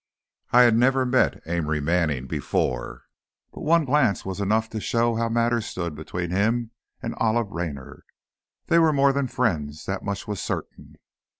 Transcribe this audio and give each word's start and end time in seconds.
I 0.49 0.63
had 0.63 0.75
never 0.75 1.05
met 1.05 1.43
Amory 1.45 1.79
Manning 1.79 2.25
before, 2.25 3.03
but 3.53 3.61
one 3.61 3.85
glance 3.85 4.25
was 4.25 4.41
enough 4.41 4.67
to 4.71 4.81
show 4.81 5.13
how 5.13 5.29
matters 5.29 5.67
stood 5.67 5.93
between 5.93 6.31
him 6.31 6.71
and 7.03 7.13
Olive 7.19 7.51
Raynor. 7.51 8.03
They 8.65 8.79
were 8.79 8.93
more 8.93 9.13
than 9.13 9.27
friends, 9.27 9.85
that 9.85 10.01
much 10.01 10.27
was 10.27 10.41
certain. 10.41 10.95